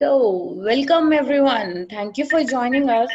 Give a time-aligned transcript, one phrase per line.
[0.00, 1.88] So, welcome everyone.
[1.90, 3.10] Thank you for joining us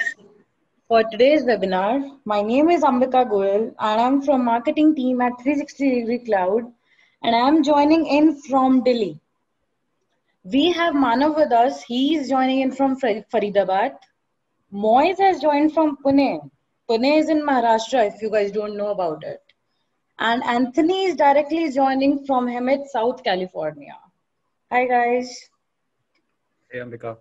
[0.89, 2.19] for today's webinar.
[2.25, 6.63] My name is Ambika Goyal and I'm from marketing team at 360 Degree Cloud
[7.23, 9.17] and I'm joining in from Delhi.
[10.43, 11.81] We have Manav with us.
[11.83, 13.95] He is joining in from Faridabad.
[14.69, 16.51] Moise has joined from Pune.
[16.89, 19.41] Pune is in Maharashtra if you guys don't know about it.
[20.19, 23.95] And Anthony is directly joining from Hemet, South California.
[24.69, 25.49] Hi guys.
[26.73, 27.17] Hey Ambika.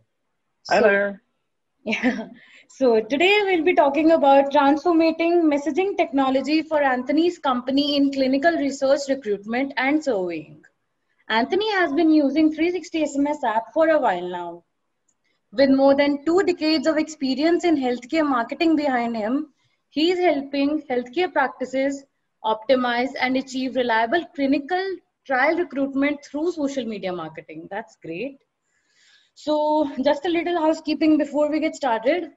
[0.71, 1.23] Hi so, there.
[1.85, 2.29] Yeah.
[2.69, 9.01] So today we'll be talking about transforming messaging technology for Anthony's company in clinical research
[9.11, 10.65] recruitment and surveying.
[11.29, 14.65] Anthony has been using 360 SMS app for a while now.
[15.53, 19.53] With more than two decades of experience in healthcare marketing behind him,
[19.91, 22.03] he is helping healthcare practices
[22.43, 27.69] optimize and achieve reliable clinical trial recruitment through social media marketing.
[27.71, 28.39] That's great.
[29.35, 32.31] So just a little housekeeping before we get started.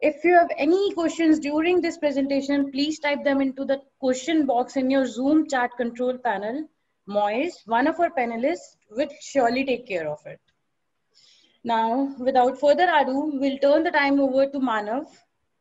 [0.00, 4.76] If you have any questions during this presentation, please type them into the question box
[4.76, 6.68] in your Zoom chat control panel.
[7.06, 10.40] Moise, one of our panelists, will surely take care of it.
[11.64, 15.06] Now, without further ado, we'll turn the time over to Manav,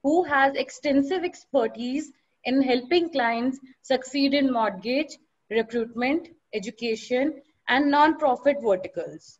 [0.03, 2.11] who has extensive expertise
[2.43, 5.17] in helping clients succeed in mortgage,
[5.49, 9.39] recruitment, education, and non-profit verticals.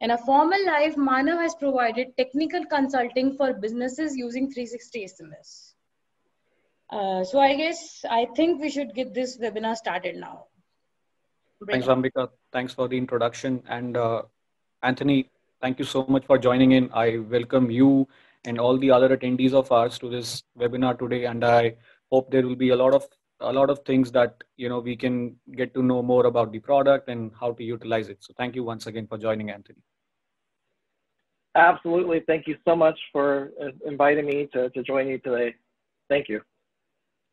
[0.00, 5.72] In a formal life, Manav has provided technical consulting for businesses using 360 SMS.
[6.90, 10.44] Uh, so I guess I think we should get this webinar started now.
[11.60, 12.28] Bring Thanks, Ambika.
[12.52, 13.62] Thanks for the introduction.
[13.68, 14.22] And uh,
[14.84, 16.88] Anthony, thank you so much for joining in.
[16.92, 18.06] I welcome you
[18.44, 21.24] and all the other attendees of ours to this webinar today.
[21.24, 21.74] And I
[22.12, 23.06] hope there will be a lot of
[23.40, 26.58] a lot of things that you know we can get to know more about the
[26.58, 28.18] product and how to utilize it.
[28.20, 29.78] So thank you once again for joining anthony.
[31.54, 32.22] Absolutely.
[32.26, 35.54] Thank you so much for uh, inviting me to, to join you today.
[36.08, 36.40] Thank you.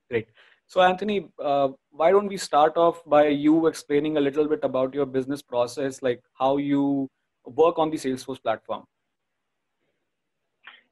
[0.10, 0.28] Great.
[0.68, 4.94] So anthony uh, why don't we start off by you explaining a little bit about
[4.94, 7.10] your business process like how you
[7.46, 8.84] work on the salesforce platform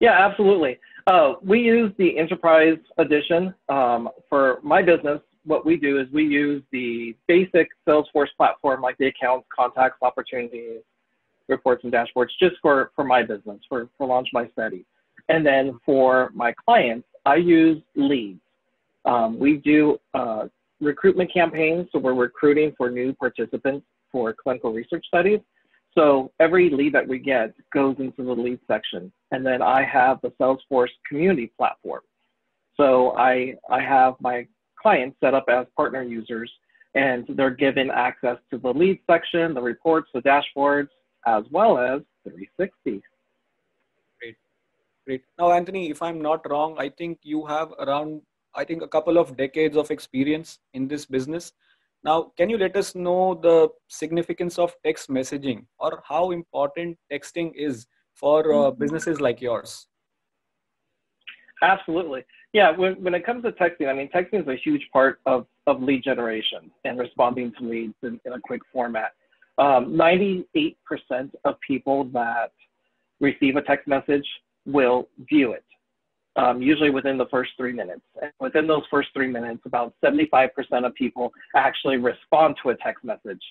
[0.04, 0.78] yeah absolutely
[1.08, 5.20] uh, we use the enterprise edition um, for my business.
[5.46, 10.82] What we do is we use the basic Salesforce platform, like the accounts, contacts, opportunities,
[11.50, 14.86] reports, and dashboards, just for for my business, for for Launch My Study.
[15.28, 18.40] And then for my clients, I use leads.
[19.06, 20.48] Um, we do uh,
[20.80, 25.40] recruitment campaigns, so we're recruiting for new participants for clinical research studies.
[25.96, 29.12] So every lead that we get goes into the lead section.
[29.32, 32.02] And then I have the Salesforce community platform.
[32.76, 34.48] So I, I have my
[34.82, 36.52] clients set up as partner users
[36.96, 40.90] and they're given access to the lead section, the reports, the dashboards,
[41.26, 43.02] as well as 360.
[44.20, 44.36] Great,
[45.06, 45.24] great.
[45.40, 48.22] Now, Anthony, if I'm not wrong, I think you have around,
[48.54, 51.54] I think a couple of decades of experience in this business.
[52.04, 57.52] Now, can you let us know the significance of text messaging or how important texting
[57.56, 58.80] is for uh, mm-hmm.
[58.80, 59.88] businesses like yours?
[61.62, 62.26] Absolutely.
[62.52, 65.48] Yeah, when, when it comes to texting, I mean, texting is a huge part of,
[65.66, 69.14] of lead generation and responding to leads in, in a quick format.
[69.58, 70.36] Um, 98%
[71.46, 72.52] of people that
[73.22, 74.28] receive a text message
[74.66, 75.64] will view it
[76.36, 78.02] um, usually within the first three minutes.
[78.22, 80.50] And within those first three minutes, about 75%
[80.86, 83.42] of people actually respond to a text message.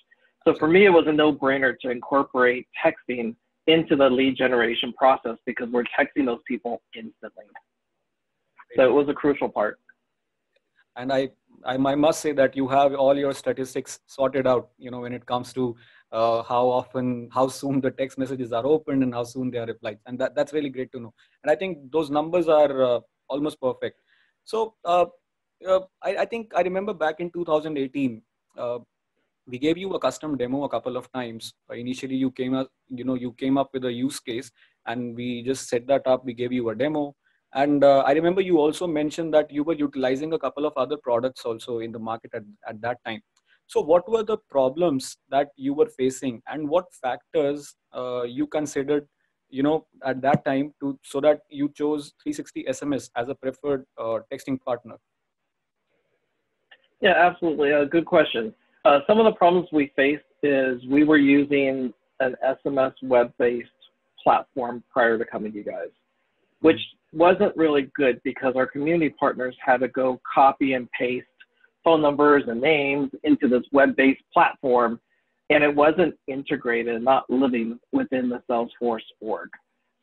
[0.45, 3.35] So for me, it was a no brainer to incorporate texting
[3.67, 7.45] into the lead generation process because we're texting those people instantly.
[8.75, 9.79] So it was a crucial part.
[10.95, 11.29] And I,
[11.65, 15.13] I, I must say that you have all your statistics sorted out, you know, when
[15.13, 15.75] it comes to
[16.13, 19.65] uh, how often, how soon the text messages are opened and how soon they are
[19.65, 19.97] replied.
[20.05, 21.13] And that, that's really great to know.
[21.43, 23.99] And I think those numbers are uh, almost perfect.
[24.45, 25.05] So uh,
[25.67, 28.21] uh I, I, think I remember back in 2018,
[28.57, 28.79] uh,
[29.47, 31.53] we gave you a custom demo a couple of times.
[31.69, 34.51] Uh, initially, you came up, you know, you came up with a use case,
[34.85, 36.23] and we just set that up.
[36.23, 37.15] We gave you a demo,
[37.53, 40.97] and uh, I remember you also mentioned that you were utilizing a couple of other
[40.97, 43.21] products also in the market at, at that time.
[43.67, 49.07] So, what were the problems that you were facing, and what factors uh, you considered,
[49.49, 53.85] you know, at that time to so that you chose 360 SMS as a preferred
[53.97, 54.95] uh, texting partner?
[57.01, 57.71] Yeah, absolutely.
[57.71, 58.53] A good question.
[58.85, 63.69] Uh, some of the problems we faced is we were using an SMS web-based
[64.23, 65.89] platform prior to coming to you guys,
[66.61, 66.79] which
[67.11, 71.27] wasn't really good because our community partners had to go copy and paste
[71.83, 74.99] phone numbers and names into this web-based platform.
[75.49, 79.49] and it wasn't integrated, not living within the Salesforce org.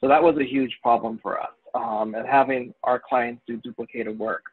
[0.00, 4.18] So that was a huge problem for us, um, and having our clients do duplicated
[4.18, 4.44] work.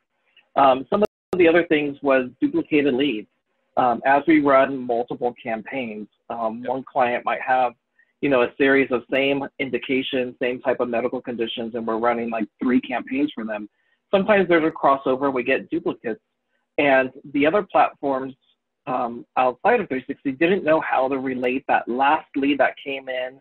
[0.56, 1.08] Um, some of
[1.38, 3.28] the other things was duplicated leads.
[3.78, 7.74] Um, as we run multiple campaigns, um, one client might have,
[8.22, 12.32] you know, a series of same indications, same type of medical conditions, and we're running
[12.32, 13.70] like three campaigns for them.
[14.10, 16.22] Sometimes there's a crossover, we get duplicates,
[16.78, 18.34] and the other platforms
[18.88, 23.40] um, outside of 360 didn't know how to relate that last lead that came in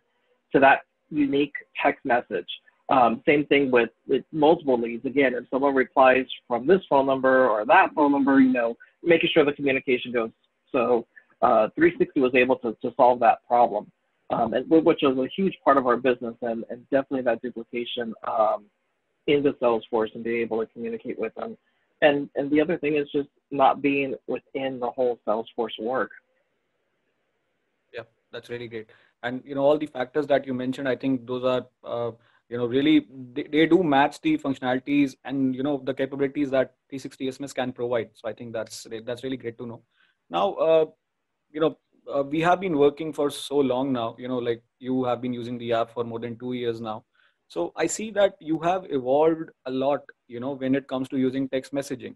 [0.53, 0.81] to that
[1.11, 2.49] unique text message.
[2.89, 5.05] Um, same thing with, with multiple leads.
[5.05, 9.31] Again, if someone replies from this phone number or that phone number, you know, making
[9.33, 10.31] sure the communication goes.
[10.73, 11.07] So
[11.43, 13.91] uh, 360 was able to, to solve that problem,
[14.31, 18.15] um, and, which was a huge part of our business and, and definitely that duplication
[18.29, 18.65] um,
[19.27, 21.57] into Salesforce and being able to communicate with them.
[22.03, 26.09] And, and the other thing is just not being within the whole Salesforce org.
[27.95, 28.03] Yeah,
[28.33, 28.91] that's really great.
[29.23, 32.13] And you know all the factors that you mentioned, I think those are uh,
[32.49, 36.75] you know really they, they do match the functionalities and you know the capabilities that
[36.91, 38.11] 360 SMS can provide.
[38.13, 39.83] So I think that's that's really great to know.
[40.29, 40.85] Now, uh,
[41.51, 41.79] you know,
[42.13, 44.17] uh, we have been working for so long now.
[44.19, 47.05] You know, like you have been using the app for more than two years now.
[47.49, 50.01] So I see that you have evolved a lot.
[50.29, 52.15] You know, when it comes to using text messaging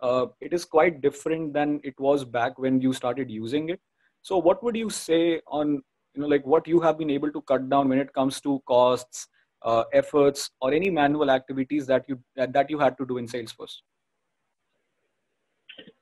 [0.00, 3.80] uh, it is quite different than it was back when you started using it.
[4.22, 5.82] So what would you say on,
[6.14, 8.62] you know, like what you have been able to cut down when it comes to
[8.66, 9.28] costs,
[9.62, 13.76] uh, efforts, or any manual activities that you that you had to do in Salesforce?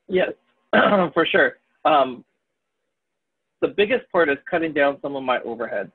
[0.09, 0.33] Yes,
[0.73, 1.59] for sure.
[1.85, 2.25] Um,
[3.61, 5.93] the biggest part is cutting down some of my overhead.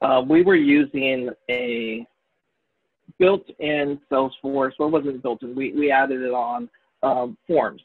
[0.00, 2.06] Uh, we were using a
[3.18, 4.72] built-in Salesforce.
[4.78, 5.54] Well, it wasn't built-in.
[5.54, 6.68] We we added it on
[7.02, 7.82] um, forms.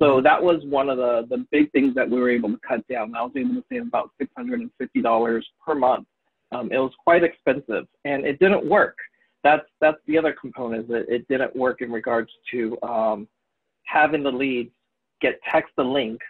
[0.00, 0.24] So mm-hmm.
[0.24, 3.14] that was one of the, the big things that we were able to cut down.
[3.14, 6.06] I was able to save about $650 per month.
[6.52, 8.96] Um, it was quite expensive and it didn't work.
[9.44, 13.28] That's, that's the other component that it didn't work in regards to um,
[13.84, 14.70] having the leads
[15.20, 16.20] get text the link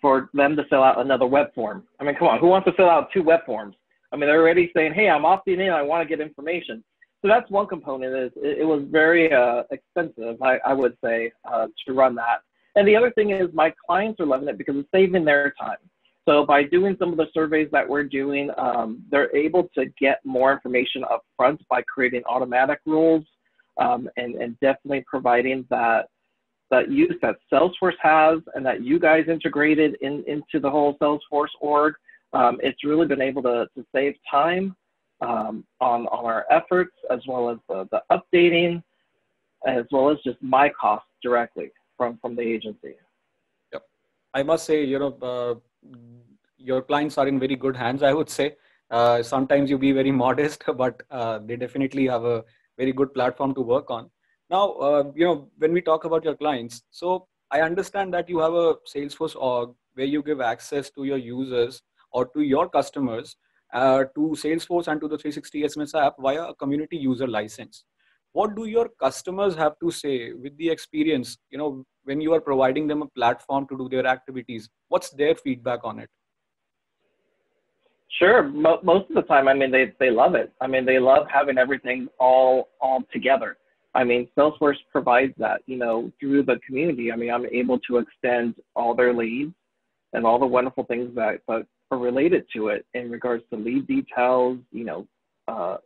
[0.00, 1.84] for them to fill out another web form.
[2.00, 3.76] I mean, come on, who wants to fill out two web forms?
[4.12, 6.84] I mean, they're already saying, hey, I'm opting in, I want to get information
[7.24, 11.32] so that's one component is it, it was very uh, expensive, I, I would say,
[11.50, 12.40] uh, to run that.
[12.76, 15.78] And the other thing is my clients are loving it because it's saving their time.
[16.28, 20.20] So by doing some of the surveys that we're doing, um, they're able to get
[20.24, 23.24] more information up front by creating automatic rules
[23.80, 26.08] um, and, and definitely providing that
[26.70, 31.48] that use that Salesforce has and that you guys integrated in, into the whole Salesforce
[31.60, 31.94] org.
[32.32, 34.74] Um, it's really been able to, to save time
[35.20, 38.82] um, on, on our efforts, as well as the, the updating,
[39.66, 42.94] as well as just my costs directly from, from the agency.
[43.72, 43.82] Yep.
[44.34, 45.54] I must say, you know, uh,
[46.58, 48.56] your clients are in very good hands, I would say.
[48.90, 52.44] Uh, sometimes you be very modest, but uh, they definitely have a
[52.76, 54.10] very good platform to work on.
[54.50, 58.38] Now, uh, you know, when we talk about your clients, so I understand that you
[58.40, 61.82] have a Salesforce org where you give access to your users
[62.12, 63.36] or to your customers
[63.74, 67.84] uh, to Salesforce and to the 360 SMS app via a community user license.
[68.32, 72.40] What do your customers have to say with the experience, you know, when you are
[72.40, 74.68] providing them a platform to do their activities?
[74.88, 76.10] What's their feedback on it?
[78.18, 78.44] Sure.
[78.44, 80.52] Mo- most of the time, I mean, they, they love it.
[80.60, 83.56] I mean, they love having everything all, all together.
[83.94, 87.12] I mean, Salesforce provides that, you know, through the community.
[87.12, 89.54] I mean, I'm able to extend all their leads
[90.12, 93.86] and all the wonderful things that, that are related to it in regards to lead
[93.86, 95.06] details, you know,
[95.48, 95.76] uh,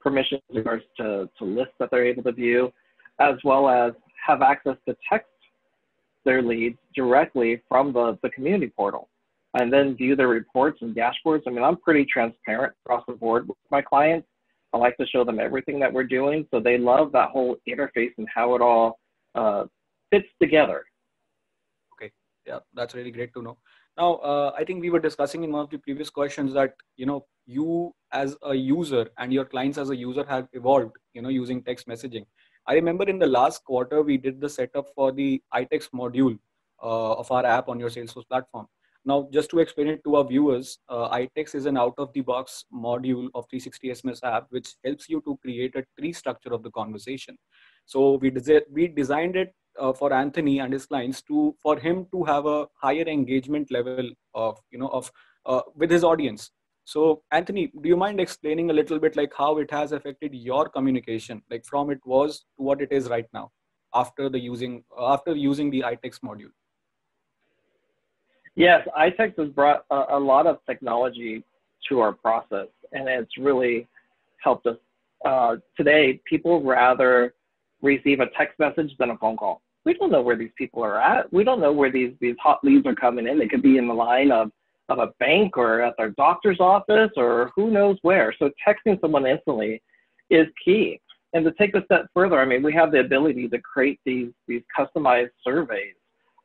[0.00, 2.72] permissions in regards to, to lists that they're able to view,
[3.20, 3.92] as well as
[4.26, 5.28] have access to text
[6.24, 9.08] their leads directly from the, the community portal
[9.54, 11.42] and then view their reports and dashboards.
[11.46, 14.26] I mean, I'm pretty transparent across the board with my clients.
[14.72, 16.46] I like to show them everything that we're doing.
[16.50, 18.98] So they love that whole interface and how it all
[19.34, 19.64] uh,
[20.10, 20.84] fits together.
[21.94, 22.10] Okay.
[22.46, 23.58] Yeah, that's really great to know.
[23.98, 27.04] Now, uh, I think we were discussing in one of the previous questions that you
[27.06, 30.96] know you as a user and your clients as a user have evolved.
[31.12, 32.24] You know, using text messaging.
[32.66, 36.38] I remember in the last quarter we did the setup for the iText module
[36.82, 38.66] uh, of our app on your Salesforce platform.
[39.04, 43.46] Now, just to explain it to our viewers, uh, iText is an out-of-the-box module of
[43.50, 47.36] 360 SMS app, which helps you to create a tree structure of the conversation.
[47.84, 52.06] So we, des- we designed it uh, for Anthony and his clients to for him
[52.12, 55.10] to have a higher engagement level of you know of
[55.46, 56.50] uh, with his audience.
[56.84, 60.68] So Anthony, do you mind explaining a little bit like how it has affected your
[60.68, 63.50] communication, like from it was to what it is right now
[63.94, 66.50] after the using uh, after using the iText module?
[68.54, 71.42] Yes, iText has brought a, a, lot of technology
[71.88, 73.88] to our process, and it's really
[74.42, 74.76] helped us.
[75.24, 77.34] Uh, today, people rather
[77.82, 79.60] receive a text message than a phone call.
[79.84, 81.32] We don't know where these people are at.
[81.32, 83.38] We don't know where these, these hot leads are coming in.
[83.38, 84.50] They could be in the line of,
[84.88, 88.32] of a bank or at their doctor's office or who knows where.
[88.38, 89.82] So texting someone instantly
[90.30, 91.00] is key.
[91.34, 94.30] And to take a step further, I mean, we have the ability to create these,
[94.46, 95.94] these customized surveys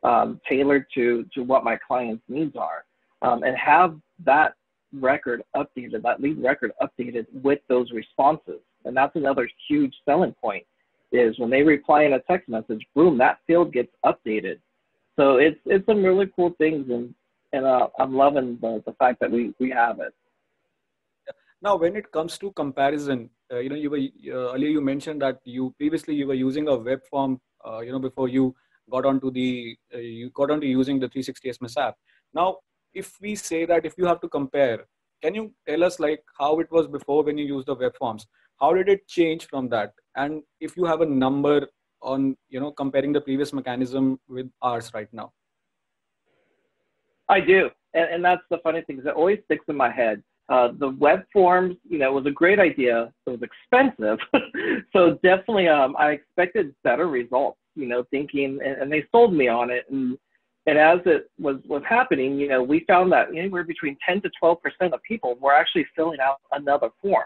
[0.03, 2.86] um, tailored to, to what my client's needs are
[3.22, 4.53] um, and have that
[4.94, 8.62] record updated, that lead record updated with those responses.
[8.86, 10.65] And that's another huge selling point
[11.12, 14.60] is when they reply in a text message, boom, that field gets updated.
[15.18, 17.14] So it's, it's some really cool things and,
[17.54, 20.14] and uh, I'm loving the, the fact that we, we have it.
[21.62, 25.22] Now, when it comes to comparison, uh, you know, you were uh, earlier you mentioned
[25.22, 28.56] that you previously you were using a web form, uh, you know, before you
[28.92, 31.96] got onto the uh, you got onto using the 360 SMS app.
[32.34, 32.58] Now,
[32.94, 34.86] if we say that if you have to compare,
[35.22, 38.28] can you tell us like how it was before when you used the web forms?
[38.60, 39.94] How did it change from that?
[40.16, 41.68] And if you have a number
[42.02, 45.32] on you know comparing the previous mechanism with ours right now.
[47.30, 49.00] I do, and, and that's the funny thing.
[49.00, 52.32] Is it always sticks in my head uh, the web forms, you know, was a
[52.32, 53.12] great idea.
[53.26, 54.18] It was expensive.
[54.94, 59.50] so definitely, um, I expected better results, you know, thinking, and, and, they sold me
[59.50, 59.86] on it.
[59.90, 60.18] And,
[60.66, 64.32] and as it was, was happening, you know, we found that anywhere between 10 to
[64.42, 64.58] 12%
[64.94, 67.26] of people were actually filling out another form.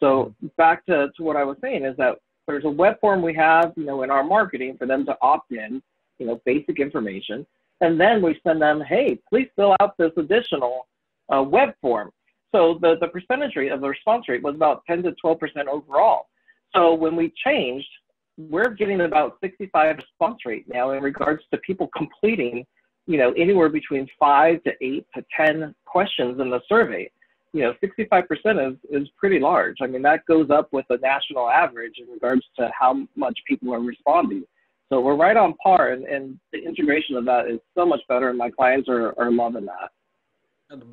[0.00, 3.34] So back to, to what I was saying is that there's a web form we
[3.34, 5.82] have, you know, in our marketing for them to opt in,
[6.18, 7.46] you know, basic information.
[7.80, 10.86] And then we send them, hey, please fill out this additional
[11.32, 12.10] uh, web form
[12.52, 15.38] so the, the percentage rate of the response rate was about 10 to 12%
[15.70, 16.26] overall.
[16.74, 17.88] So when we changed,
[18.36, 22.64] we're getting about 65 response rate now in regards to people completing,
[23.06, 27.10] you know, anywhere between five to eight to 10 questions in the survey.
[27.52, 29.76] You know, 65% is, is pretty large.
[29.80, 33.72] I mean, that goes up with the national average in regards to how much people
[33.72, 34.44] are responding.
[34.90, 38.28] So we're right on par, and, and the integration of that is so much better,
[38.28, 39.90] and my clients are, are loving that.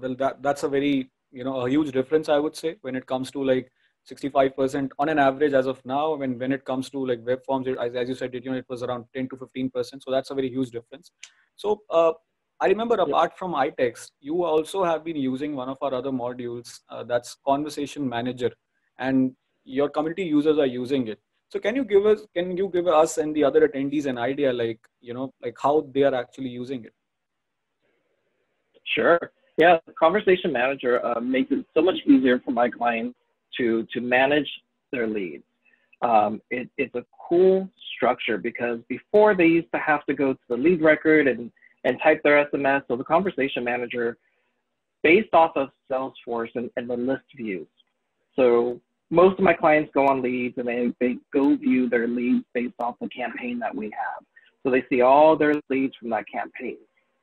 [0.02, 3.06] Well, that, that's a very you know a huge difference i would say when it
[3.06, 3.72] comes to like
[4.10, 7.68] 65% on an average as of now when when it comes to like web forms
[7.68, 10.30] as, as you said it, you know it was around 10 to 15% so that's
[10.30, 11.12] a very huge difference
[11.56, 12.14] so uh,
[12.62, 13.38] i remember apart yeah.
[13.38, 18.08] from itext you also have been using one of our other modules uh, that's conversation
[18.08, 18.52] manager
[19.00, 21.20] and your community users are using it
[21.50, 24.54] so can you give us can you give us and the other attendees an idea
[24.54, 26.94] like you know like how they are actually using it
[28.84, 29.20] sure
[29.58, 33.18] yeah, Conversation Manager uh, makes it so much easier for my clients
[33.58, 34.50] to, to manage
[34.92, 35.44] their leads.
[36.02, 40.40] Um, it, it's a cool structure because before they used to have to go to
[40.50, 41.52] the lead record and,
[41.86, 42.82] and type their SMS.
[42.88, 44.18] So the Conversation Manager,
[45.04, 47.68] based off of Salesforce and, and the list views.
[48.36, 52.44] So most of my clients go on leads and they, they go view their leads
[52.54, 54.26] based off the campaign that we have.
[54.64, 56.78] So they see all their leads from that campaign.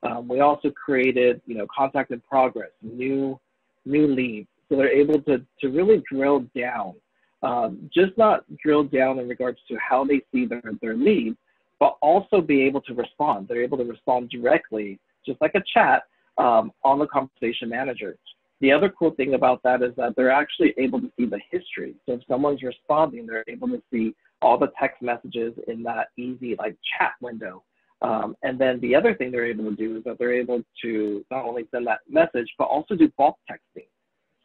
[0.05, 3.39] Um, we also created, you know, contact in progress, new,
[3.85, 4.49] new leads.
[4.69, 6.95] So they're able to, to really drill down,
[7.43, 11.37] um, just not drill down in regards to how they see their, their leads,
[11.83, 13.49] but also be able to respond.
[13.49, 16.05] They're able to respond directly, just like a chat,
[16.39, 18.17] um, on the conversation manager.
[18.61, 21.97] The other cool thing about that is that they're actually able to see the history.
[22.07, 26.55] So if someone's responding, they're able to see all the text messages in that easy
[26.57, 27.65] like chat window.
[28.01, 31.27] Um, and then the other thing they're able to do is that they're able to
[31.33, 33.89] not only send that message, but also do bulk texting.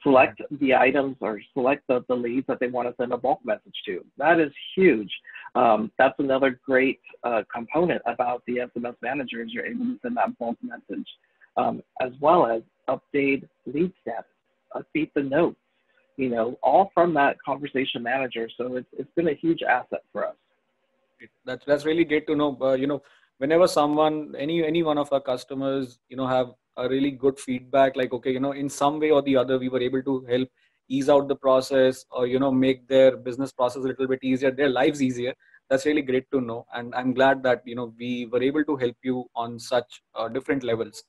[0.03, 3.39] Select the items or select the, the leads that they want to send a bulk
[3.43, 4.05] message to.
[4.17, 5.11] That is huge.
[5.55, 10.15] Um, that's another great uh, component about the SMS manager is you're able to send
[10.17, 11.07] that bulk message,
[11.57, 14.25] um, as well as update lead status,
[14.75, 15.57] update the notes,
[16.15, 18.47] you know, all from that conversation manager.
[18.55, 20.35] So it's, it's been a huge asset for us.
[21.45, 22.57] That's, that's really great to know.
[22.61, 23.01] Uh, you know,
[23.37, 27.95] whenever someone any any one of our customers you know have a really good feedback
[27.95, 30.49] like okay you know in some way or the other we were able to help
[30.89, 34.51] ease out the process or you know make their business process a little bit easier
[34.51, 35.33] their lives easier.
[35.69, 38.77] That's really great to know and i'm glad that you know we were able to
[38.77, 41.03] help you on such uh, different levels.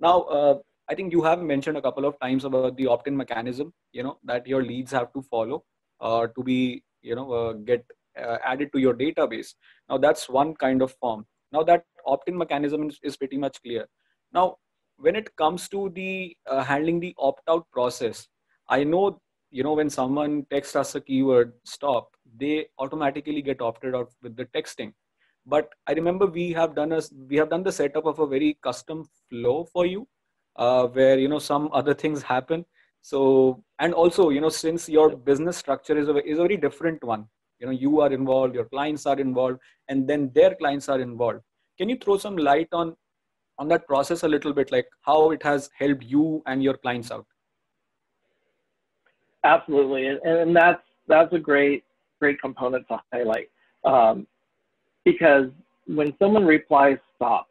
[0.00, 0.58] Now uh,
[0.88, 4.18] i think you have mentioned a couple of times about the opt-in mechanism you know
[4.24, 5.64] that your leads have to follow
[6.00, 7.84] uh, to be you know uh, get
[8.18, 9.54] uh, added to your database.
[9.88, 11.26] Now that's one kind of form.
[11.52, 13.86] Now that opt-in mechanism is, is pretty much clear.
[14.32, 14.56] Now,
[14.98, 18.28] when it comes to the uh, handling the opt-out process,
[18.68, 23.94] I know you know when someone texts us a keyword stop, they automatically get opted
[23.94, 24.92] out with the texting.
[25.52, 28.58] but I remember we have done a we have done the setup of a very
[28.62, 30.06] custom flow for you,
[30.56, 32.64] uh, where you know some other things happen.
[33.02, 37.02] So and also you know since your business structure is a is a very different
[37.12, 37.26] one.
[37.60, 41.40] You know you are involved, your clients are involved, and then their clients are involved.
[41.78, 42.94] Can you throw some light on
[43.58, 47.10] on that process a little bit, like how it has helped you and your clients
[47.10, 47.26] out?
[49.44, 51.84] Absolutely, and, and that's that's a great
[52.18, 53.50] great component to highlight.
[53.84, 54.26] Um,
[55.04, 55.50] because
[55.86, 57.46] when someone replies stop,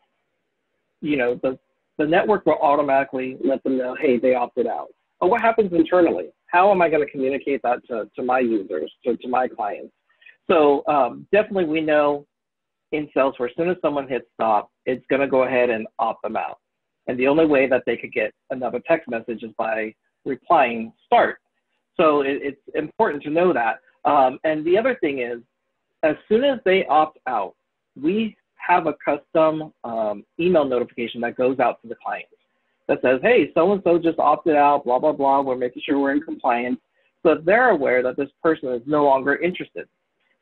[1.01, 1.57] you know, the,
[1.97, 4.89] the network will automatically let them know, hey, they opted out.
[5.19, 6.27] But what happens internally?
[6.47, 9.93] How am I going to communicate that to, to my users, to, to my clients?
[10.49, 12.25] So um, definitely we know
[12.91, 16.23] in Salesforce, as soon as someone hits stop, it's going to go ahead and opt
[16.23, 16.59] them out.
[17.07, 19.93] And the only way that they could get another text message is by
[20.25, 21.37] replying start.
[21.95, 23.81] So it, it's important to know that.
[24.09, 25.39] Um, and the other thing is
[26.03, 27.53] as soon as they opt out,
[28.01, 32.29] we have a custom um, email notification that goes out to the clients
[32.87, 35.41] that says, hey, so and so just opted out, blah, blah, blah.
[35.41, 36.79] We're making sure we're in compliance.
[37.23, 39.87] So they're aware that this person is no longer interested.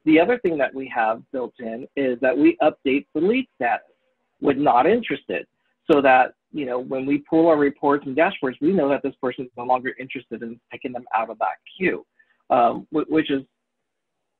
[0.06, 3.95] The other thing that we have built in is that we update the lead status
[4.42, 5.46] with not interested
[5.90, 9.16] so that you know when we pull our reports and dashboards, we know that this
[9.22, 12.06] person is no longer interested in taking them out of that queue,
[12.50, 13.44] um, which is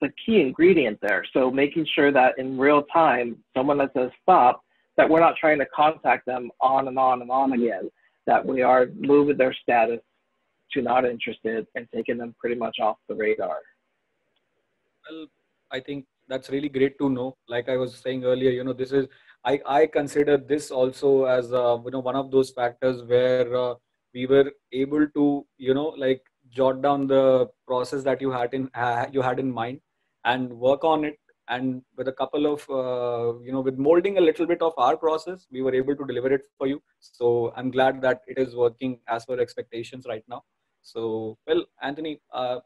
[0.02, 1.24] the key ingredient there.
[1.34, 4.62] So making sure that in real time, someone that says stop,
[4.98, 7.90] that we're not trying to contact them on and on and on again,
[8.28, 10.00] that we are moving their status
[10.72, 13.60] to not interested and taking them pretty much off the radar.
[15.10, 15.28] Well,
[15.72, 17.38] I think that's really great to know.
[17.48, 19.08] Like I was saying earlier, you know, this is
[19.46, 23.76] I, I consider this also as uh, you know one of those factors where uh,
[24.14, 28.70] we were able to you know like jot down the process that you had in
[28.74, 29.82] uh, you had in mind
[30.24, 31.20] and work on it.
[31.48, 34.98] And with a couple of uh, you know with molding a little bit of our
[34.98, 36.82] process we were able to deliver it for you.
[37.00, 40.42] So i'm glad that it is working as per expectations right now.
[40.82, 42.62] So well anthony uh,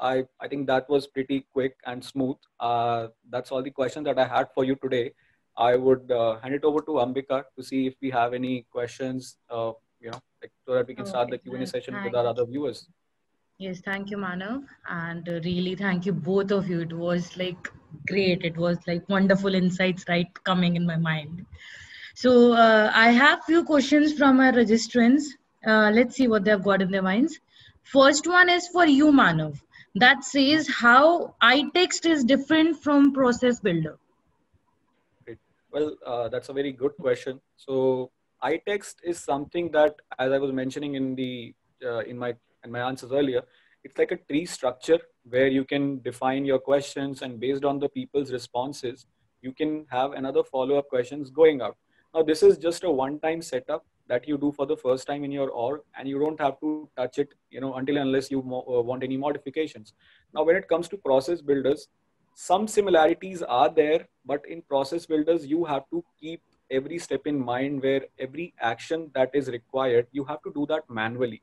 [0.00, 2.36] i i think that was pretty quick and smooth.
[2.58, 5.12] Uh, that's all the questions that i had for you today
[5.56, 9.36] i would uh, hand it over to ambika to see if we have any questions
[9.50, 12.46] uh, you know like, so that we can start the q&a session with our other
[12.46, 12.88] viewers
[13.58, 14.64] Yes, thank you, Manav.
[14.88, 16.80] And uh, really, thank you, both of you.
[16.80, 17.70] It was like
[18.08, 18.44] great.
[18.44, 21.46] It was like wonderful insights right coming in my mind.
[22.14, 25.22] So uh, I have few questions from our registrants.
[25.64, 27.38] Uh, let's see what they've got in their minds.
[27.84, 29.60] First one is for you, Manav.
[29.94, 33.96] That says how iText is different from Process Builder.
[35.72, 37.40] Well, uh, that's a very good question.
[37.56, 38.10] So
[38.44, 41.54] iText is something that, as I was mentioning in the
[41.84, 43.42] uh, in my and my answers earlier,
[43.82, 47.88] it's like a tree structure where you can define your questions and based on the
[47.88, 49.06] people's responses,
[49.40, 51.76] you can have another follow-up questions going out.
[52.14, 55.32] Now, this is just a one-time setup that you do for the first time in
[55.32, 58.82] your org and you don't have to touch it, you know, until unless you uh,
[58.82, 59.94] want any modifications.
[60.34, 61.88] Now, when it comes to process builders,
[62.34, 67.38] some similarities are there, but in process builders, you have to keep every step in
[67.38, 71.42] mind where every action that is required, you have to do that manually.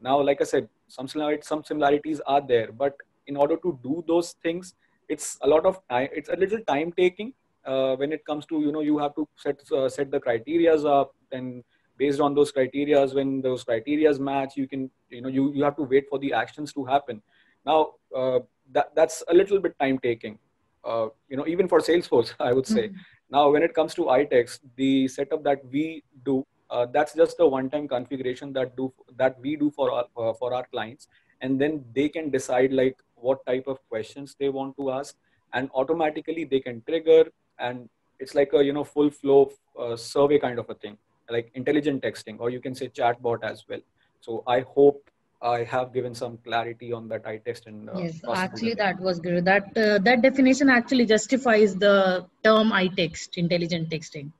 [0.00, 2.96] Now like i said some similarities, some similarities are there but
[3.26, 4.74] in order to do those things
[5.08, 7.32] it's a lot of time it's a little time taking
[7.64, 10.84] uh, when it comes to you know you have to set uh, set the criterias
[10.84, 11.64] up and
[11.98, 15.76] based on those criterias when those criterias match you can you know you, you have
[15.76, 17.22] to wait for the actions to happen.
[17.64, 18.40] Now uh,
[18.72, 20.38] that that's a little bit time taking.
[20.84, 22.88] Uh, you know even for salesforce i would say.
[22.88, 23.34] Mm-hmm.
[23.34, 27.46] now when it comes to itext the setup that we do uh, that's just a
[27.46, 31.08] one-time configuration that do that we do for our uh, for our clients.
[31.40, 35.16] And then they can decide like what type of questions they want to ask.
[35.52, 37.26] And automatically they can trigger.
[37.58, 40.96] And it's like a you know full flow uh, survey kind of a thing
[41.28, 43.80] like intelligent texting or you can say chatbot as well.
[44.20, 45.10] So i hope
[45.42, 49.44] i have given some clarity on that iText and uh, yes actually that was good
[49.44, 54.30] that uh, that definition actually justifies the term iText intelligent texting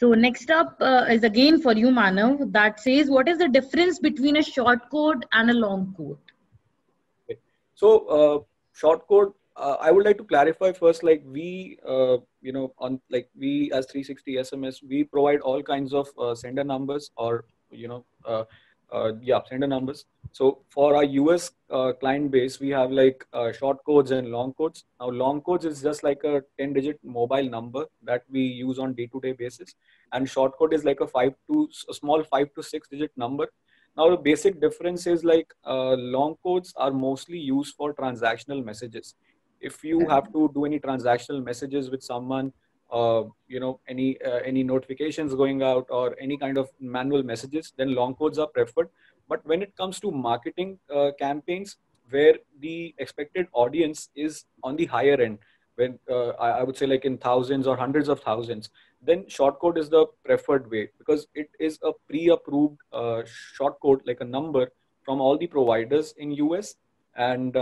[0.00, 3.98] so next up uh, is again for you, Manav, that says what is the difference
[3.98, 6.16] between a short code and a long code?
[7.30, 7.38] Okay.
[7.74, 8.38] So uh,
[8.72, 12.98] short code, uh, I would like to clarify first, like we, uh, you know, on
[13.10, 17.88] like we as 360 SMS, we provide all kinds of uh, sender numbers or, you
[17.88, 18.06] know,
[18.92, 20.04] uh, yeah, sender numbers.
[20.32, 24.52] So for our US uh, client base, we have like uh, short codes and long
[24.54, 24.84] codes.
[25.00, 28.94] Now long codes is just like a 10 digit mobile number that we use on
[28.94, 29.74] day to day basis.
[30.12, 33.48] And short code is like a five to a small five to six digit number.
[33.96, 39.14] Now the basic difference is like uh, long codes are mostly used for transactional messages.
[39.60, 42.52] If you have to do any transactional messages with someone
[42.92, 47.72] uh, you know any uh, any notifications going out or any kind of manual messages
[47.76, 48.88] then long codes are preferred.
[49.28, 51.76] But when it comes to marketing uh, campaigns
[52.10, 55.38] where the expected audience is on the higher end
[55.76, 59.60] when uh, I, I, would say like in thousands or hundreds of thousands then short
[59.60, 63.22] code is the preferred way because it is a pre-approved uh,
[63.58, 64.68] shortcode like a number
[65.04, 66.74] from all the providers in us
[67.16, 67.56] and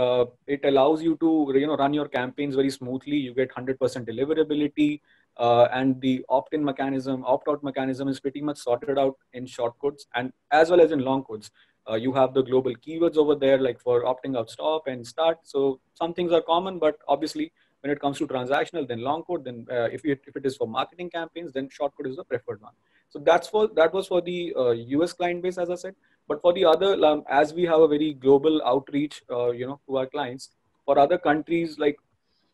[0.47, 3.17] it allows you to you know run your campaigns very smoothly.
[3.17, 5.01] You get 100% deliverability
[5.39, 10.05] uh, and the opt-in mechanism opt-out mechanism is pretty much sorted out in short codes
[10.15, 11.51] and as well as in long codes
[11.89, 15.37] uh, you have the global keywords over there like for opting out stop and start.
[15.43, 19.45] So some things are common but obviously when it comes to transactional then long code
[19.45, 22.25] then uh, if, it, if it is for marketing campaigns then short code is the
[22.25, 22.73] preferred one.
[23.09, 25.95] So that's for that was for the us uh, client base as i said.
[26.27, 29.79] But for the other, um, as we have a very global outreach, uh, you know,
[29.87, 30.49] to our clients,
[30.85, 31.97] for other countries like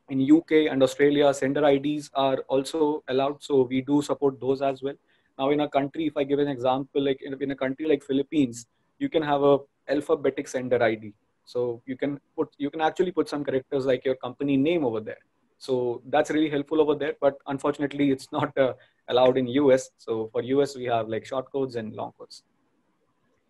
[0.10, 3.41] in UK and Australia, sender IDs are also allowed.
[3.41, 4.94] So we do support those as well.
[5.38, 8.68] Now, in a country, if I give an example, like in, a country like Philippines,
[9.00, 9.58] you can have a
[9.89, 11.13] alphabetic sender ID.
[11.46, 15.00] So you can put, you can actually put some characters like your company name over
[15.00, 15.18] there.
[15.58, 17.13] So that's really helpful over there.
[17.20, 18.74] But unfortunately, it's not uh,
[19.10, 19.89] allowed in US.
[19.98, 22.44] So for US, we have like short codes and long codes.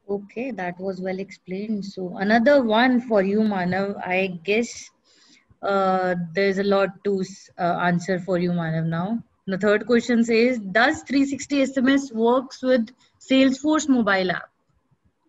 [0.08, 1.84] Okay, that was well explained.
[1.84, 3.98] So another one for you, Manav.
[4.06, 4.92] I guess
[5.62, 7.24] uh, there's a lot to
[7.58, 8.86] uh, answer for you, Manav.
[8.86, 12.90] Now, the third question says, does 360 SMS works with
[13.20, 14.50] Salesforce mobile app?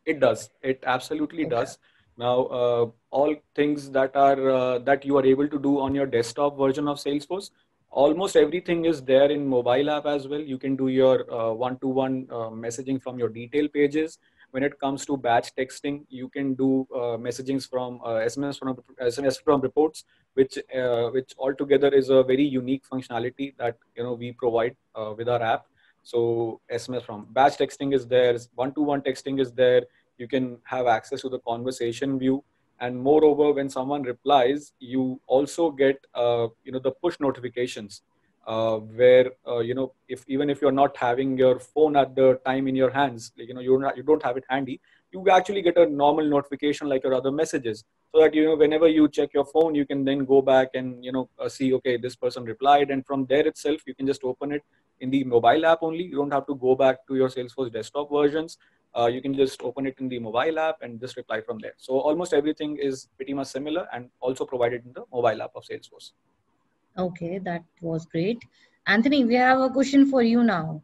[0.04, 0.50] It does.
[0.62, 1.50] It absolutely okay.
[1.50, 1.78] does.
[2.16, 6.06] Now, uh, all things that are uh, that you are able to do on your
[6.06, 7.50] desktop version of Salesforce,
[7.90, 10.40] almost everything is there in mobile app as well.
[10.40, 14.18] You can do your uh, one-to-one uh, messaging from your detail pages
[14.56, 18.78] when it comes to batch texting, you can do uh, messagings from uh, SMS from
[19.08, 24.14] SMS from reports, which uh, which altogether is a very unique functionality that you know
[24.14, 25.66] we provide uh, with our app.
[26.02, 29.82] So SMS from batch texting is there, one-to-one texting is there.
[30.16, 32.42] You can have access to the conversation view,
[32.80, 38.02] and moreover, when someone replies, you also get uh, you know the push notifications
[38.46, 42.40] uh, where uh, you know if even if you're not having your phone at the
[42.44, 44.80] time in your hands like, you know you're not you don't have it handy
[45.12, 47.84] you actually get a normal notification like your other messages.
[48.14, 51.04] So that you know whenever you check your phone you can then go back and
[51.04, 52.90] you know uh, see okay this person replied.
[52.90, 54.62] And from there itself you can just open it
[55.00, 56.04] in the mobile app only.
[56.04, 58.58] You don't have to go back to your salesforce desktop versions.
[58.98, 61.74] Uh, you can just open it in the mobile app and just reply from there.
[61.76, 65.64] So almost everything is pretty much similar and also provided in the mobile app of
[65.64, 66.12] salesforce
[66.98, 68.38] Okay, that was great.
[68.86, 70.82] Anthony, we have a question for you now.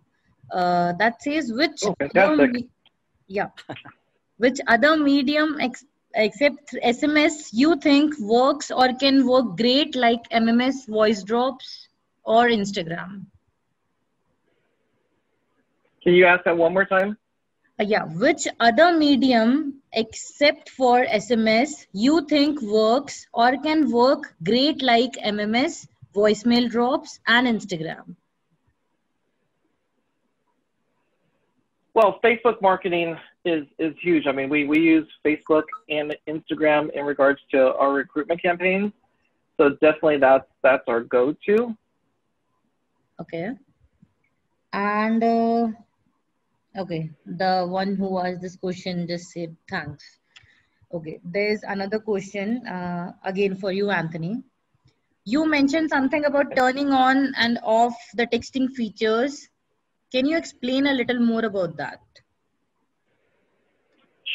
[0.51, 2.53] Uh, that says which oh, other
[3.27, 3.49] yeah
[4.37, 10.87] which other medium ex- except SMS you think works or can work great like MMS
[10.87, 11.89] voice drops
[12.25, 13.27] or Instagram?
[16.03, 17.17] Can you ask that one more time?
[17.81, 24.83] Uh, yeah, which other medium except for SMS you think works or can work great
[24.83, 28.17] like MMS voicemail drops, and Instagram?
[31.95, 34.27] Well, Facebook marketing is is huge.
[34.27, 38.93] I mean, we, we use Facebook and Instagram in regards to our recruitment campaigns.
[39.59, 41.77] So definitely that's that's our go-to.
[43.21, 43.51] Okay.
[44.73, 45.69] And uh,
[46.79, 50.19] okay, the one who asked this question just said thanks.
[50.95, 54.43] Okay, there's another question uh, again for you, Anthony
[55.25, 59.49] you mentioned something about turning on and off the texting features.
[60.11, 62.01] Can you explain a little more about that?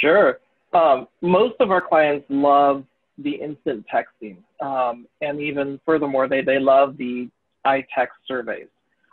[0.01, 0.39] Sure.
[0.73, 2.85] Um, most of our clients love
[3.17, 4.37] the instant texting.
[4.61, 7.29] Um, and even furthermore, they, they love the
[7.65, 8.67] iText surveys.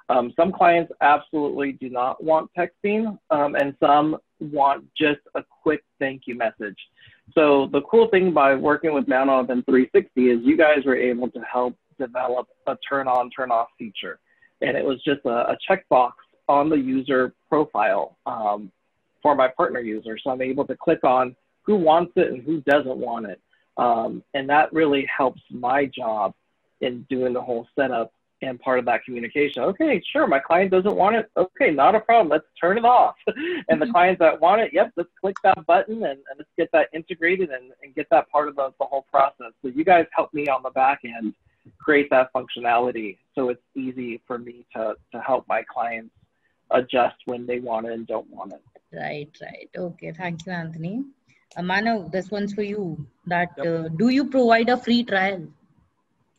[0.09, 5.83] Um, some clients absolutely do not want texting, um, and some want just a quick
[5.99, 6.77] thank you message.
[7.33, 11.31] So the cool thing by working with Manav and 360 is you guys were able
[11.31, 14.19] to help develop a turn on, turn off feature.
[14.61, 16.13] And it was just a, a checkbox
[16.49, 18.71] on the user profile um,
[19.23, 20.19] for my partner user.
[20.23, 23.41] So I'm able to click on who wants it and who doesn't want it.
[23.77, 26.35] Um, and that really helps my job
[26.81, 29.63] in doing the whole setup and part of that communication.
[29.63, 31.31] Okay, sure, my client doesn't want it.
[31.37, 32.29] Okay, not a problem.
[32.29, 33.15] Let's turn it off.
[33.27, 33.37] and
[33.81, 33.93] the mm-hmm.
[33.93, 37.51] clients that want it, yep, let's click that button and, and let's get that integrated
[37.51, 39.53] and, and get that part of the, the whole process.
[39.63, 41.35] So you guys help me on the back end
[41.81, 46.15] create that functionality so it's easy for me to, to help my clients
[46.71, 48.63] adjust when they want it and don't want it.
[48.93, 49.69] Right, right.
[49.77, 51.05] Okay, thank you, Anthony.
[51.57, 53.07] Amano, this one's for you.
[53.27, 53.67] That yep.
[53.67, 55.47] uh, do you provide a free trial?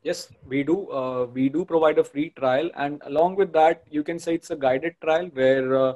[0.06, 0.88] Yes, we do.
[0.91, 4.52] Uh, we do provide a free trial, and along with that, you can say it's
[4.52, 5.94] a guided trial where uh,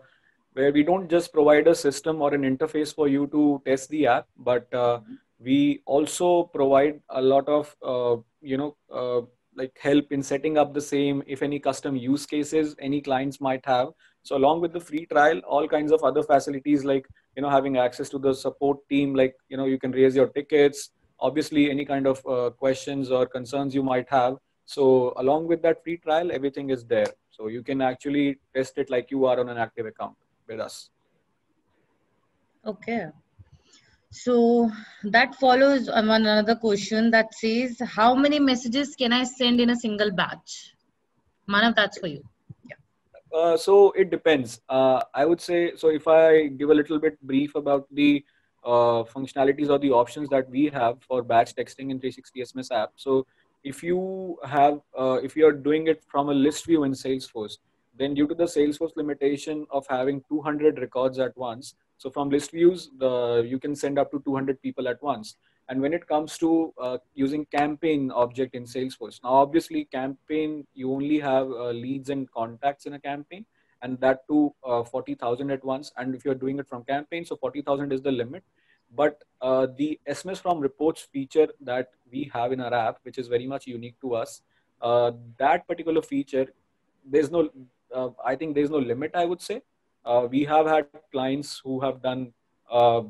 [0.53, 4.07] where we don't just provide a system or an interface for you to test the
[4.07, 5.01] app, but uh,
[5.39, 9.21] we also provide a lot of uh, you know uh,
[9.55, 13.65] like help in setting up the same if any custom use cases any clients might
[13.65, 13.89] have
[14.23, 17.77] so along with the free trial all kinds of other facilities like you know having
[17.77, 21.85] access to the support team like you know you can raise your tickets obviously any
[21.85, 26.31] kind of uh, questions or concerns you might have so along with that free trial
[26.31, 29.85] everything is there so you can actually test it like you are on an active
[29.85, 30.15] account
[30.47, 30.89] with us
[32.65, 33.07] okay
[34.11, 34.71] so
[35.03, 39.75] that follows um, another question that says, how many messages can I send in a
[39.75, 40.73] single batch?
[41.47, 42.23] Manav, that's for you.
[42.67, 43.37] Yeah.
[43.37, 44.61] Uh, so it depends.
[44.67, 48.23] Uh, I would say, so if I give a little bit brief about the
[48.63, 52.91] uh, functionalities or the options that we have for batch texting in 360 SMS app.
[52.95, 53.25] So
[53.63, 57.57] if you have, uh, if you're doing it from a list view in Salesforce,
[57.97, 62.51] then due to the Salesforce limitation of having 200 records at once, so from list
[62.51, 65.35] views, the, you can send up to 200 people at once.
[65.67, 70.91] And when it comes to uh, using campaign object in Salesforce, now obviously campaign, you
[70.91, 73.45] only have uh, leads and contacts in a campaign
[73.81, 75.91] and that to uh, 40,000 at once.
[75.97, 78.43] And if you're doing it from campaign, so 40,000 is the limit.
[78.95, 83.27] But uh, the SMS from reports feature that we have in our app, which is
[83.27, 84.41] very much unique to us,
[84.81, 86.47] uh, that particular feature,
[87.05, 87.49] there's no,
[87.93, 89.61] uh, I think there's no limit, I would say
[90.05, 92.33] uh, we have had clients who have done,
[92.71, 93.01] uh,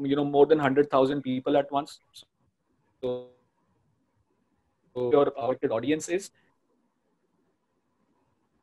[0.00, 2.00] you know, more than 100,000 people at once.
[3.02, 3.28] So,
[4.96, 6.30] your targeted audience is,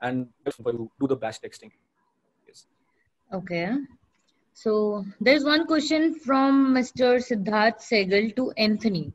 [0.04, 1.72] and do the batch texting.
[2.48, 2.66] Yes.
[3.34, 3.70] Okay.
[4.54, 7.18] So there's one question from Mr.
[7.28, 9.12] Siddharth Segal to Anthony.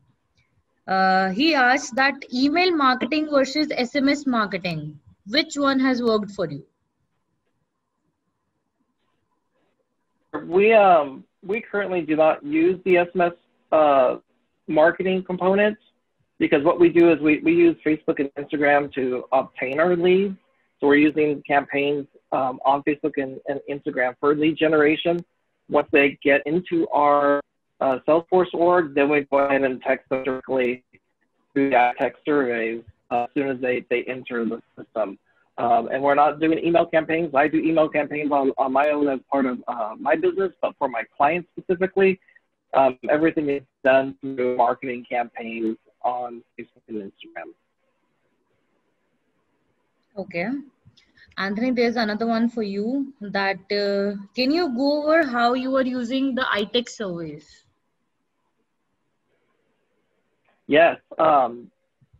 [0.87, 6.65] Uh, he asked that email marketing versus SMS marketing, which one has worked for you?
[10.45, 13.33] we um we currently do not use the SMS
[13.71, 14.17] uh,
[14.67, 15.81] marketing components
[16.37, 20.35] because what we do is we, we use Facebook and Instagram to obtain our leads.
[20.79, 25.19] So we're using campaigns um, on Facebook and, and, Instagram for lead generation.
[25.69, 27.41] Once they get into our
[27.81, 30.83] uh, Salesforce org, then we go ahead and text them directly
[31.53, 35.17] through that text surveys uh, as soon as they, they enter the system.
[35.57, 37.35] Um, and we're not doing email campaigns.
[37.35, 40.73] I do email campaigns on, on my own as part of uh, my business, but
[40.79, 42.19] for my clients specifically,
[42.73, 47.51] um, everything is done through marketing campaigns on Facebook and Instagram.
[50.19, 50.49] Okay.
[51.37, 55.85] Anthony, there's another one for you that uh, can you go over how you are
[55.85, 57.63] using the iText surveys?
[60.67, 61.71] Yes, um,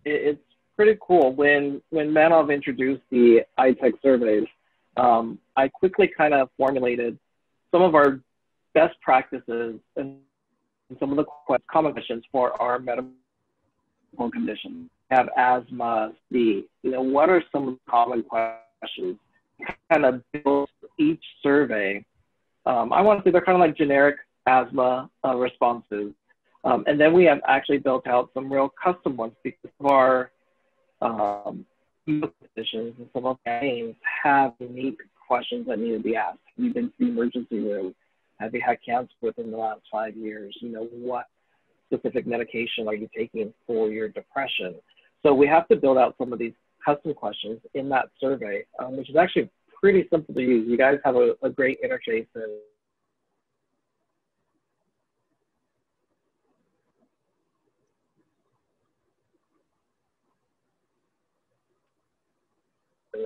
[0.05, 0.45] it, it's
[0.77, 1.33] pretty cool.
[1.33, 4.47] When when Manav introduced the iText surveys,
[4.95, 7.19] um, I quickly kind of formulated
[7.71, 8.21] some of our
[8.73, 10.15] best practices and
[10.97, 11.25] some of the
[11.69, 13.11] common questions for our medical
[14.31, 14.89] conditions.
[15.09, 16.65] Have asthma, C.
[16.83, 19.17] You know, what are some common questions?
[19.91, 22.05] Kind of build each survey.
[22.65, 26.13] Um, I want to say they're kind of like generic asthma uh, responses.
[26.63, 30.31] Um, and then we have actually built out some real custom ones because of our
[31.01, 31.65] um,
[32.05, 36.39] positions and some of the names have unique questions that need to be asked.
[36.55, 37.95] Have you been to the emergency room?
[38.39, 40.55] Have you had cancer within the last five years?
[40.61, 41.25] You know, what
[41.91, 44.75] specific medication are you taking for your depression?
[45.23, 46.53] So we have to build out some of these
[46.83, 50.67] custom questions in that survey, um, which is actually pretty simple to use.
[50.67, 52.59] You guys have a, a great interface and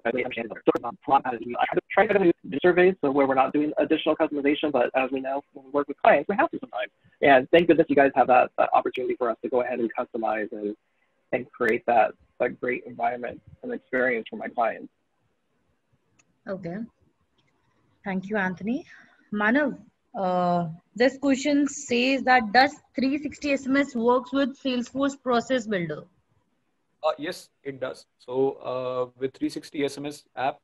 [0.05, 4.89] I understand I try to do surveys so where we're not doing additional customization, but
[4.95, 6.91] as we know, when we work with clients, we have to sometimes.
[7.21, 9.89] And thank goodness you guys have that, that opportunity for us to go ahead and
[9.93, 10.75] customize and,
[11.33, 14.91] and create that, that great environment and experience for my clients.
[16.47, 16.77] Okay.
[18.05, 18.85] Thank you, Anthony.
[19.33, 19.77] Manav,
[20.15, 26.03] uh, this question says that does 360 SMS works with Salesforce Process Builder?
[27.03, 28.05] Uh, yes, it does.
[28.19, 30.59] So uh, with 360 SMS app,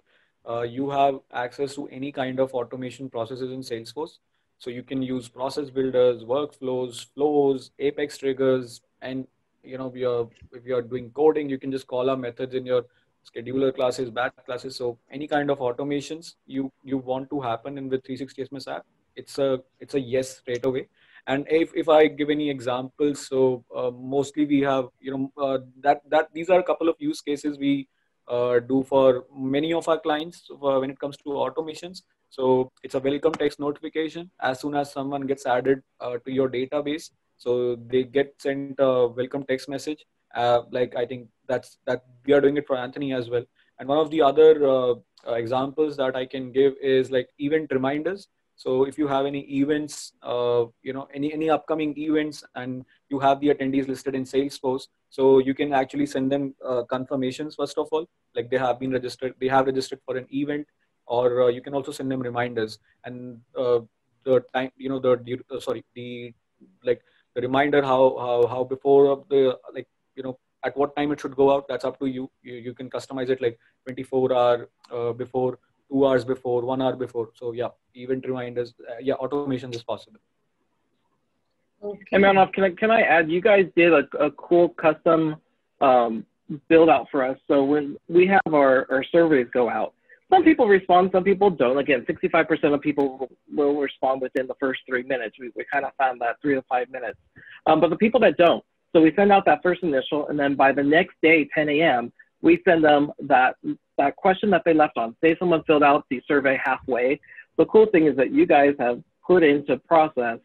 [0.48, 4.20] uh, you have access to any kind of automation processes in Salesforce.
[4.58, 9.26] So you can use process builders, workflows, flows, Apex triggers, and
[9.64, 12.86] you know, you're, if you're doing coding, you can just call our methods in your
[13.26, 14.76] scheduler classes, batch classes.
[14.76, 18.86] So any kind of automations you you want to happen in with 360 SMS app,
[19.16, 20.88] it's a it's a yes straight away.
[21.28, 25.60] And if, if i give any examples so uh, mostly we have you know uh,
[25.82, 27.88] that that these are a couple of use cases we
[28.28, 32.04] uh, do for many of our clients uh, when it comes to automations.
[32.30, 34.30] So it's a welcome text notification.
[34.40, 39.08] As soon as someone gets added uh, to your database so they get sent a
[39.08, 40.06] welcome text message.
[40.36, 43.46] Uh, like i think that's that we are doing it for anthony as well.
[43.80, 44.52] And one of the other
[45.44, 48.28] examples that i can give is like event reminders.
[48.64, 53.18] So if you have any events, uh, you know, any, any upcoming events and you
[53.18, 57.78] have the attendees listed in Salesforce, so you can actually send them uh, confirmations first
[57.78, 60.68] of all, like they have been registered, they have registered for an event,
[61.08, 62.80] or uh, you can also send them reminders.
[63.06, 63.80] And uh,
[64.26, 66.34] the time, you know, the, uh, sorry, the,
[66.84, 67.02] like
[67.36, 71.36] the reminder how, how, how before the, like, you know, at what time it should
[71.36, 72.30] go out, that's up to you.
[72.42, 76.96] You, you can customize it like 24 hour uh, before two hours before, one hour
[76.96, 77.30] before.
[77.36, 80.20] So yeah, event reminders, uh, yeah, automation is possible.
[81.82, 82.18] Okay.
[82.18, 85.38] Manav, can I, can I add, you guys did a, a cool custom
[85.80, 86.26] um,
[86.68, 87.38] build out for us.
[87.48, 89.94] So when we have our, our surveys go out,
[90.32, 91.78] some people respond, some people don't.
[91.78, 95.36] Again, 65% of people will, respond within the first three minutes.
[95.40, 97.18] We, we kind of found that three to five minutes.
[97.66, 98.64] Um, but the people that don't,
[98.94, 102.12] so we send out that first initial, and then by the next day, 10 a.m.,
[102.42, 103.56] we send them that
[103.98, 105.16] that question that they left on.
[105.22, 107.20] Say someone filled out the survey halfway.
[107.58, 110.40] The cool thing is that you guys have put into process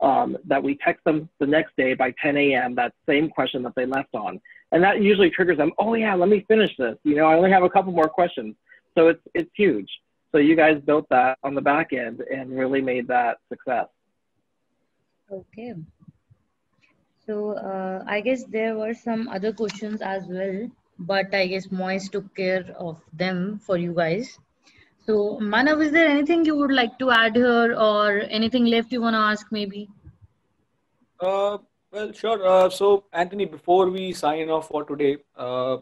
[0.00, 2.74] um, that we text them the next day by 10 a.m.
[2.74, 4.40] that same question that they left on,
[4.72, 5.72] and that usually triggers them.
[5.78, 6.96] Oh yeah, let me finish this.
[7.02, 8.54] You know, I only have a couple more questions,
[8.98, 9.90] so it's it's huge.
[10.32, 13.86] So you guys built that on the back end and really made that success.
[15.30, 15.74] Okay.
[17.26, 22.08] So uh, I guess there were some other questions as well but I guess Moise
[22.08, 24.38] took care of them for you guys.
[25.06, 29.00] So, Manav, is there anything you would like to add here or anything left you
[29.00, 29.88] want to ask maybe?
[31.20, 31.58] Uh,
[31.90, 32.46] well, sure.
[32.46, 35.78] Uh, so, Anthony, before we sign off for today, uh,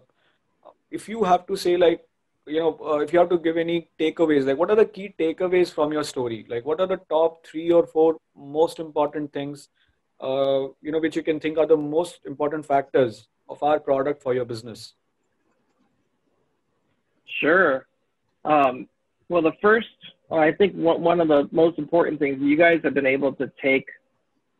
[0.90, 2.05] if you have to say, like,
[2.46, 5.14] you know, uh, if you have to give any takeaways, like, what are the key
[5.18, 6.46] takeaways from your story?
[6.48, 9.68] Like, what are the top three or four most important things,
[10.20, 14.22] uh, you know, which you can think are the most important factors of our product
[14.22, 14.94] for your business?
[17.40, 17.86] Sure.
[18.44, 18.88] Um,
[19.28, 19.88] well, the first,
[20.30, 23.86] I think one of the most important things, you guys have been able to take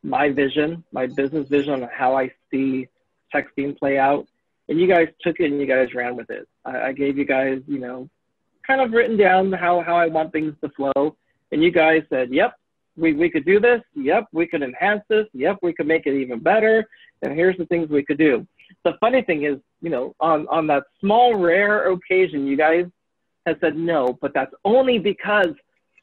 [0.03, 2.89] my vision, my business vision on how I see
[3.35, 4.27] texting play out,
[4.69, 6.49] and you guys took it and you guys ran with it.
[6.65, 8.09] I, I gave you guys, you know,
[8.67, 11.17] kind of written down how, how I want things to flow,
[11.53, 12.55] and you guys said, yep,
[12.97, 13.83] we, we could do this.
[13.95, 15.27] Yep, we could enhance this.
[15.35, 16.89] Yep, we could make it even better.
[17.23, 18.47] And here's the things we could do.
[18.85, 22.87] The funny thing is, you know, on, on that small, rare occasion, you guys
[23.47, 25.49] have said no, but that's only because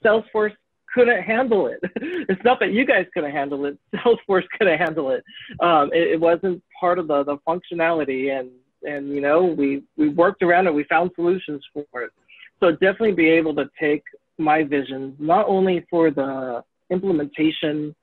[0.03, 0.55] Salesforce
[0.93, 1.79] couldn't handle it.
[2.29, 3.77] it's not that you guys couldn't handle it.
[3.95, 5.23] Salesforce couldn't handle it.
[5.59, 8.49] Um, it, it, wasn't part of the, the functionality and,
[8.83, 10.73] and, you know, we, we worked around it.
[10.73, 12.11] We found solutions for it.
[12.59, 14.03] So definitely be able to take
[14.37, 17.95] my vision, not only for the implementation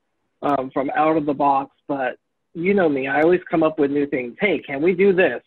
[0.43, 2.17] um, from out of the box, but
[2.55, 4.37] you know me, I always come up with new things.
[4.41, 5.43] Hey, can we do this?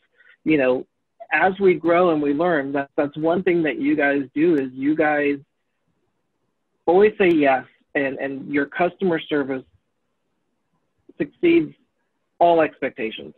[0.46, 0.86] You know,
[1.32, 4.70] as we grow and we learn, that, that's one thing that you guys do is
[4.74, 5.38] you guys
[6.86, 7.66] always say yes,
[7.96, 9.64] and, and your customer service
[11.18, 11.74] succeeds
[12.40, 13.34] all expectations.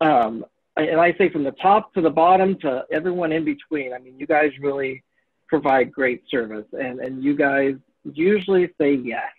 [0.00, 0.44] Um,
[0.76, 3.92] and I say from the top to the bottom to everyone in between.
[3.92, 5.02] I mean, you guys really
[5.48, 7.74] provide great service, and, and you guys
[8.04, 9.30] usually say yes.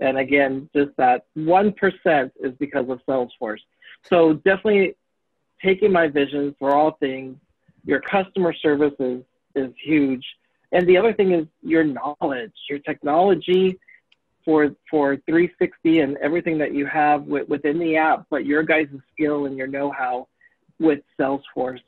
[0.00, 3.60] And again, just that 1% is because of Salesforce.
[4.02, 4.96] So definitely
[5.64, 7.36] taking my vision for all things,
[7.84, 9.22] your customer service is,
[9.54, 10.24] is huge.
[10.72, 13.78] And the other thing is your knowledge, your technology
[14.44, 18.86] for, for 360 and everything that you have with, within the app, but your guys'
[19.12, 20.26] skill and your know-how
[20.80, 21.80] with Salesforce.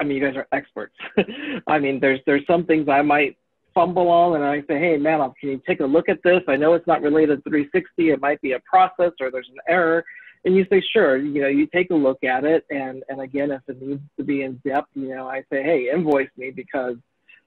[0.00, 0.94] I mean, you guys are experts.
[1.66, 3.36] I mean, there's, there's some things I might
[3.76, 6.40] fumble on and I say, hey, man, can you take a look at this?
[6.48, 8.10] I know it's not related to 360.
[8.10, 10.02] It might be a process or there's an error.
[10.44, 12.64] And you say, sure, you know, you take a look at it.
[12.70, 15.90] And, and again, if it needs to be in depth, you know, I say, hey,
[15.92, 16.96] invoice me because,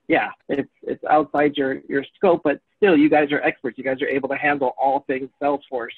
[0.09, 3.77] yeah, it's, it's outside your, your scope, but still, you guys are experts.
[3.77, 5.95] You guys are able to handle all things Salesforce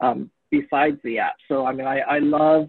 [0.00, 1.34] um, besides the app.
[1.48, 2.68] So, I mean, I, I love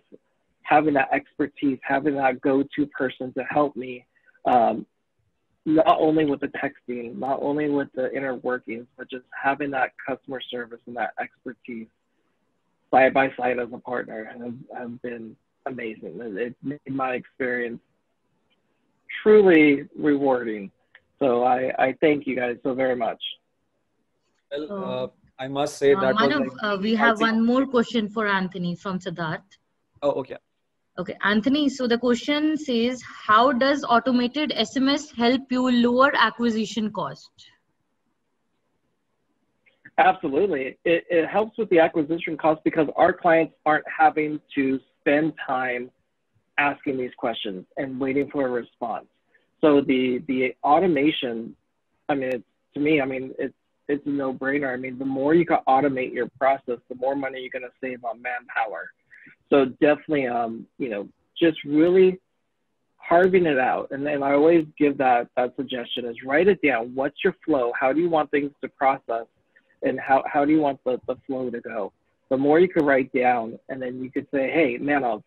[0.63, 4.05] having that expertise, having that go-to person to help me
[4.45, 4.85] um,
[5.65, 9.91] not only with the texting, not only with the inner workings, but just having that
[10.07, 11.87] customer service and that expertise
[12.89, 15.35] side by side as a partner has, been
[15.65, 16.17] amazing.
[16.21, 17.81] It made my experience
[19.23, 20.71] truly rewarding.
[21.19, 23.21] So I, I thank you guys so very much.
[24.51, 25.07] Well, uh,
[25.43, 28.09] I must say Uh, that was Manav, like, uh, we have think- one more question
[28.09, 29.57] for Anthony from Siddharth.
[30.01, 30.37] oh okay.
[30.97, 37.31] Okay, Anthony, so the question says, how does automated SMS help you lower acquisition cost?
[39.97, 40.77] Absolutely.
[40.85, 45.91] It, it helps with the acquisition cost because our clients aren't having to spend time
[46.57, 49.07] asking these questions and waiting for a response.
[49.61, 51.55] So the, the automation,
[52.09, 52.43] I mean, it's,
[52.73, 53.53] to me, I mean, it's,
[53.87, 54.73] it's a no brainer.
[54.73, 57.75] I mean, the more you can automate your process, the more money you're going to
[57.81, 58.91] save on manpower.
[59.49, 61.07] So definitely, um, you know,
[61.39, 62.19] just really
[63.07, 63.89] carving it out.
[63.91, 66.93] And then I always give that, that suggestion is write it down.
[66.95, 67.71] What's your flow?
[67.79, 69.25] How do you want things to process?
[69.85, 71.93] and how, how do you want the, the flow to go?
[72.29, 75.23] The more you can write down, and then you could say, hey, Manav,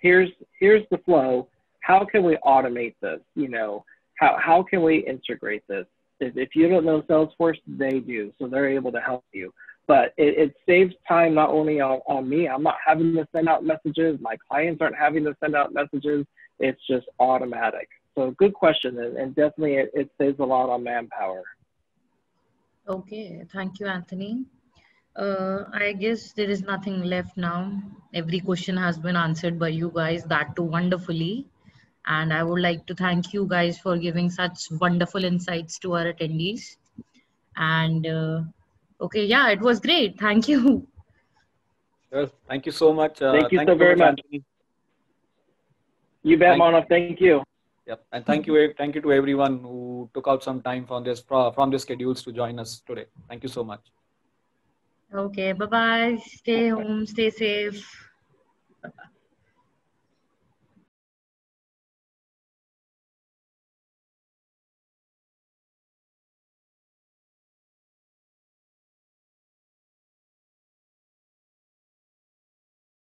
[0.00, 0.28] here's
[0.60, 1.48] here's the flow.
[1.84, 3.20] How can we automate this?
[3.34, 3.84] You know,
[4.18, 5.86] how how can we integrate this?
[6.18, 9.52] If, if you don't know Salesforce, they do, so they're able to help you.
[9.86, 12.48] But it, it saves time not only on, on me.
[12.48, 14.18] I'm not having to send out messages.
[14.22, 16.24] My clients aren't having to send out messages.
[16.58, 17.88] It's just automatic.
[18.14, 21.42] So good question, and, and definitely it, it saves a lot on manpower.
[22.88, 24.46] Okay, thank you, Anthony.
[25.16, 27.82] Uh, I guess there is nothing left now.
[28.14, 31.46] Every question has been answered by you guys, that too wonderfully.
[32.06, 36.12] And I would like to thank you guys for giving such wonderful insights to our
[36.12, 36.76] attendees.
[37.56, 38.42] And uh,
[39.00, 40.18] okay, yeah, it was great.
[40.18, 40.86] Thank you.
[42.12, 42.30] Sure.
[42.48, 43.22] Thank you so much.
[43.22, 44.20] Uh, Thank you so very much.
[44.20, 44.44] Anthony.
[46.22, 46.88] You bet, Thank- Manav.
[46.88, 47.42] Thank you.
[47.86, 48.04] Yep.
[48.12, 51.70] And thank you, thank you to everyone who took out some time from this from
[51.70, 53.04] the schedules to join us today.
[53.28, 53.80] Thank you so much.
[55.14, 56.18] Okay, bye bye.
[56.24, 57.84] Stay home, stay safe.